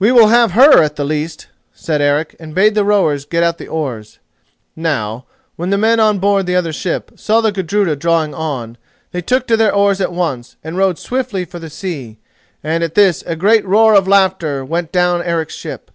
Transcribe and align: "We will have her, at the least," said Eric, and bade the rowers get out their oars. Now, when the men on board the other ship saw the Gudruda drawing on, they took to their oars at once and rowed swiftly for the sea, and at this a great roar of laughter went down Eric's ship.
"We 0.00 0.10
will 0.10 0.26
have 0.26 0.50
her, 0.50 0.82
at 0.82 0.96
the 0.96 1.04
least," 1.04 1.46
said 1.72 2.00
Eric, 2.00 2.34
and 2.40 2.56
bade 2.56 2.74
the 2.74 2.84
rowers 2.84 3.24
get 3.24 3.44
out 3.44 3.58
their 3.58 3.70
oars. 3.70 4.18
Now, 4.74 5.26
when 5.54 5.70
the 5.70 5.78
men 5.78 6.00
on 6.00 6.18
board 6.18 6.46
the 6.46 6.56
other 6.56 6.72
ship 6.72 7.12
saw 7.14 7.40
the 7.40 7.52
Gudruda 7.52 7.94
drawing 7.94 8.34
on, 8.34 8.78
they 9.12 9.22
took 9.22 9.46
to 9.46 9.56
their 9.56 9.72
oars 9.72 10.00
at 10.00 10.12
once 10.12 10.56
and 10.64 10.76
rowed 10.76 10.98
swiftly 10.98 11.44
for 11.44 11.60
the 11.60 11.70
sea, 11.70 12.18
and 12.64 12.82
at 12.82 12.96
this 12.96 13.22
a 13.28 13.36
great 13.36 13.64
roar 13.64 13.94
of 13.94 14.08
laughter 14.08 14.64
went 14.64 14.90
down 14.90 15.22
Eric's 15.22 15.54
ship. 15.54 15.92